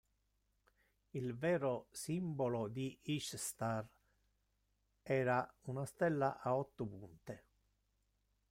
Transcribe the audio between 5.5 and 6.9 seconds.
una stella a otto